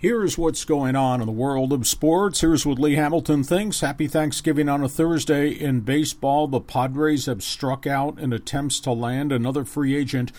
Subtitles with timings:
[0.00, 2.40] Here's what's going on in the world of sports.
[2.40, 3.80] Here's what Lee Hamilton thinks.
[3.80, 6.46] Happy Thanksgiving on a Thursday in baseball.
[6.46, 10.30] The Padres have struck out in attempts to land another free agent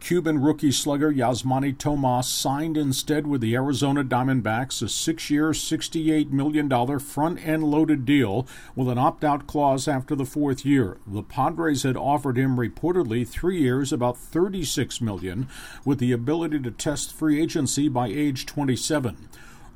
[0.00, 6.30] Cuban rookie slugger Yasmani Tomas signed instead with the Arizona Diamondbacks a six year, $68
[6.30, 8.46] million front end loaded deal
[8.76, 10.98] with an opt out clause after the fourth year.
[11.06, 15.48] The Padres had offered him reportedly three years, about 36 million,
[15.84, 19.07] with the ability to test free agency by age 27.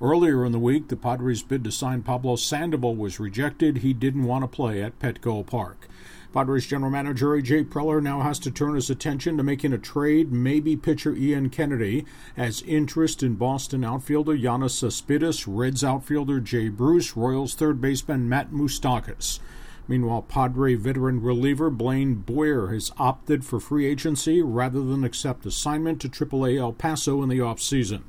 [0.00, 3.78] Earlier in the week, the Padres' bid to sign Pablo Sandoval was rejected.
[3.78, 5.86] He didn't want to play at Petco Park.
[6.32, 7.64] Padres general manager A.J.
[7.64, 12.06] Preller now has to turn his attention to making a trade, maybe pitcher Ian Kennedy,
[12.36, 18.50] as interest in Boston outfielder Yoenis Cespedes, Reds outfielder Jay Bruce, Royals third baseman Matt
[18.50, 19.40] Moustakas.
[19.86, 26.00] Meanwhile, Padre veteran reliever Blaine Boyer has opted for free agency rather than accept assignment
[26.00, 28.02] to AAA El Paso in the offseason.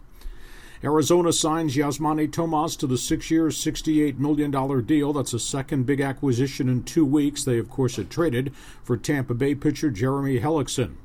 [0.83, 4.51] Arizona signs Yasmani Tomas to the six year, $68 million
[4.85, 5.13] deal.
[5.13, 7.45] That's a second big acquisition in two weeks.
[7.45, 10.95] They, of course, had traded for Tampa Bay pitcher Jeremy Hellickson.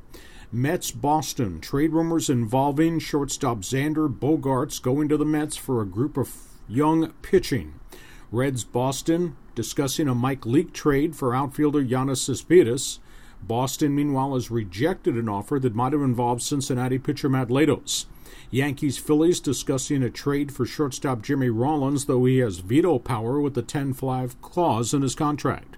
[0.50, 1.60] Mets Boston.
[1.60, 6.34] Trade rumors involving shortstop Xander Bogaerts going to the Mets for a group of
[6.66, 7.74] young pitching.
[8.32, 12.98] Reds Boston discussing a Mike Leake trade for outfielder Yoenis Cespedes.
[13.42, 18.06] Boston, meanwhile, has rejected an offer that might have involved Cincinnati pitcher Matt Latos.
[18.50, 23.54] Yankees Phillies discussing a trade for shortstop Jimmy Rollins, though he has veto power with
[23.54, 25.76] the 10 5 clause in his contract.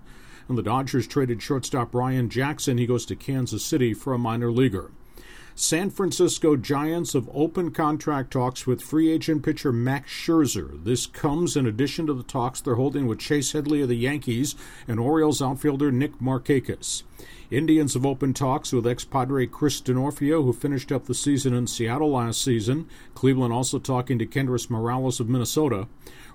[0.48, 2.78] And the Dodgers traded shortstop Ryan Jackson.
[2.78, 4.90] He goes to Kansas City for a minor leaguer.
[5.60, 10.82] San Francisco Giants have opened contract talks with free agent pitcher Max Scherzer.
[10.82, 14.54] This comes in addition to the talks they're holding with Chase Headley of the Yankees
[14.88, 17.02] and Orioles outfielder Nick Markakis.
[17.50, 21.66] Indians have opened talks with ex Padre Chris Denorfia, who finished up the season in
[21.66, 22.88] Seattle last season.
[23.14, 25.88] Cleveland also talking to Kendrys Morales of Minnesota.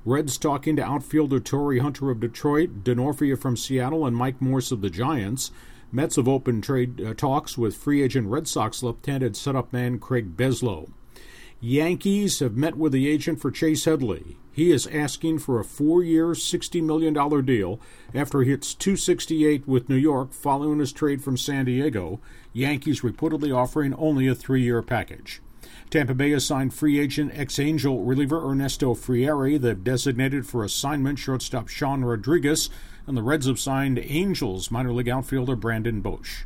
[0.05, 4.81] Reds talking to outfielder Torii Hunter of Detroit, Denorfia from Seattle, and Mike Morse of
[4.81, 5.49] the Giants.
[5.95, 10.35] Mets have opened trade uh, talks with free agent Red Sox left-handed setup man Craig
[10.35, 10.91] Breslow.
[11.61, 14.35] Yankees have met with the agent for Chase Headley.
[14.51, 17.79] He is asking for a four-year, $60 million deal
[18.13, 22.19] after he hits 268 with New York following his trade from San Diego.
[22.51, 25.41] Yankees reportedly offering only a three-year package.
[25.89, 29.59] Tampa Bay has signed free agent ex-Angel reliever Ernesto Frieri.
[29.59, 32.69] They've designated for assignment shortstop Sean Rodriguez,
[33.07, 36.45] and the Reds have signed Angels minor league outfielder Brandon Boche.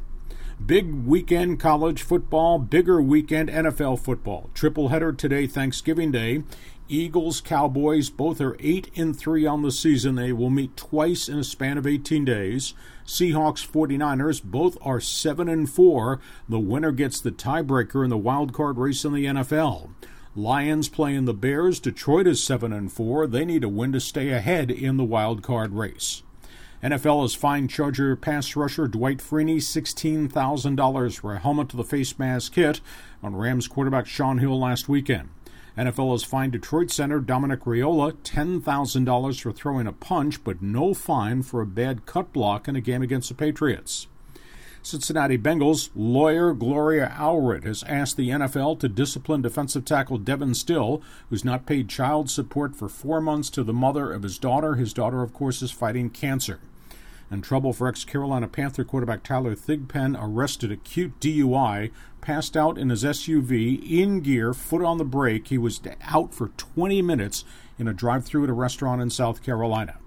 [0.66, 4.50] Big weekend college football, bigger weekend NFL football.
[4.54, 6.44] Triple header today, Thanksgiving Day.
[6.92, 10.16] Eagles, Cowboys, both are 8 and 3 on the season.
[10.16, 12.74] They will meet twice in a span of 18 days.
[13.06, 16.20] Seahawks, 49ers, both are 7 and 4.
[16.50, 19.92] The winner gets the tiebreaker in the wild card race in the NFL.
[20.36, 21.80] Lions playing the Bears.
[21.80, 23.28] Detroit is 7 and 4.
[23.28, 26.24] They need a win to stay ahead in the wild card race.
[26.82, 32.18] NFL has fined Charger pass rusher Dwight Freeney $16,000 for a helmet to the face
[32.18, 32.82] mask hit
[33.22, 35.30] on Rams quarterback Shaun Hill last weekend.
[35.80, 41.42] NFL has fined Detroit center Dominic Raiola $10,000 for throwing a punch, but no fine
[41.42, 44.08] for a bad cut block in a game against the Patriots.
[44.82, 51.02] Cincinnati Bengals lawyer Gloria Allred has asked the NFL to discipline defensive tackle Devon Still,
[51.30, 54.76] who's not paid child support for four months to the mother of his daughter.
[54.76, 56.60] His daughter, of course, is fighting cancer.
[57.32, 61.92] And trouble for ex Carolina Panther quarterback Tyler Thigpen, arrested acute DUI,
[62.22, 65.48] passed out in his SUV, in gear, foot on the brake.
[65.48, 67.46] He was out for 20 minutes
[67.78, 69.98] in a drive through at a restaurant in South Carolina.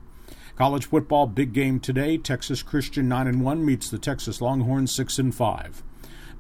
[0.57, 2.19] College football big game today.
[2.19, 5.83] Texas Christian 9 and 1 meets the Texas Longhorns 6 and 5.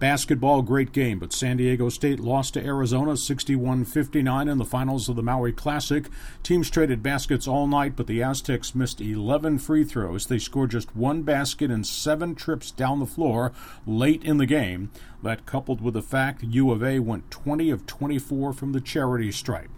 [0.03, 5.09] Basketball, great game, but San Diego State lost to Arizona 61 59 in the finals
[5.09, 6.09] of the Maui Classic.
[6.43, 10.27] Teams traded baskets all night, but the Aztecs missed 11 free throws.
[10.27, 13.53] They scored just one basket and seven trips down the floor
[13.87, 14.91] late in the game.
[15.23, 19.31] That, coupled with the fact U of A went 20 of 24 from the charity
[19.31, 19.71] stripe.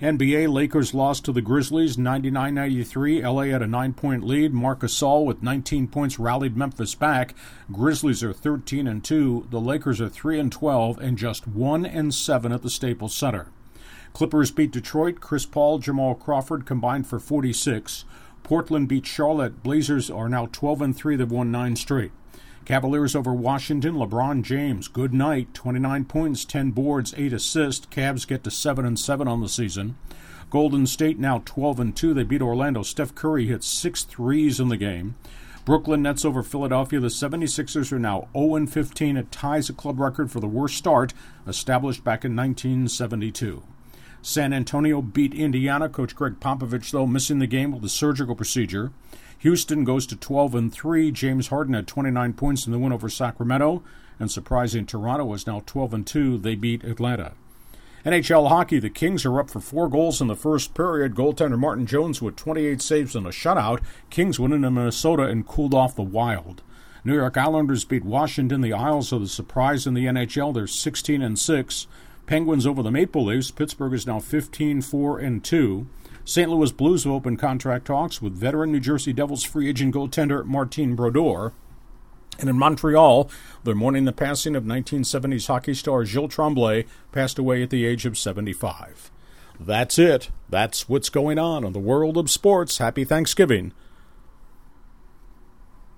[0.00, 3.26] NBA Lakers lost to the Grizzlies 99 93.
[3.26, 4.52] LA had a nine point lead.
[4.52, 7.34] Marcus Gasol with 19 points rallied Memphis back.
[7.70, 9.48] Grizzlies are 13 and 2.
[9.50, 13.48] The Lakers are 3 and 12 and just 1 and 7 at the Staples Center.
[14.12, 15.20] Clippers beat Detroit.
[15.20, 18.04] Chris Paul, Jamal Crawford combined for 46.
[18.42, 19.62] Portland beat Charlotte.
[19.62, 21.16] Blazers are now 12 and 3.
[21.16, 22.12] They've won 9 straight.
[22.68, 23.94] Cavaliers over Washington.
[23.94, 25.54] LeBron James, good night.
[25.54, 27.86] 29 points, 10 boards, 8 assists.
[27.86, 29.96] Cavs get to 7 and 7 on the season.
[30.50, 32.12] Golden State now 12 and 2.
[32.12, 32.82] They beat Orlando.
[32.82, 35.14] Steph Curry hit six threes in the game.
[35.64, 37.00] Brooklyn Nets over Philadelphia.
[37.00, 39.16] The 76ers are now 0 and 15.
[39.16, 41.14] It ties a club record for the worst start
[41.46, 43.62] established back in 1972.
[44.22, 45.88] San Antonio beat Indiana.
[45.88, 48.92] Coach Gregg Popovich, though, missing the game with a surgical procedure.
[49.38, 51.12] Houston goes to 12 and 3.
[51.12, 53.82] James Harden had 29 points in the win over Sacramento.
[54.18, 56.38] And surprising, Toronto is now 12 and 2.
[56.38, 57.34] They beat Atlanta.
[58.04, 61.14] NHL hockey, the Kings are up for four goals in the first period.
[61.14, 63.82] Goaltender Martin Jones with 28 saves and a shutout.
[64.08, 66.62] Kings went into Minnesota and cooled off the Wild.
[67.04, 68.60] New York Islanders beat Washington.
[68.60, 70.54] The Isles are the surprise in the NHL.
[70.54, 71.86] They're 16 and 6.
[72.28, 73.50] Penguins over the Maple Leafs.
[73.50, 75.86] Pittsburgh is now 15 4 and 2.
[76.26, 76.50] St.
[76.50, 80.94] Louis Blues have opened contract talks with veteran New Jersey Devils free agent goaltender Martin
[80.94, 81.54] Brodeur.
[82.38, 83.30] And in Montreal,
[83.64, 88.04] they're mourning the passing of 1970s hockey star Gilles Tremblay, passed away at the age
[88.04, 89.10] of 75.
[89.58, 90.28] That's it.
[90.50, 92.76] That's what's going on in the world of sports.
[92.76, 93.72] Happy Thanksgiving